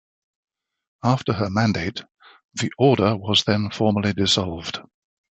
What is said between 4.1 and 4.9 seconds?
dissolved.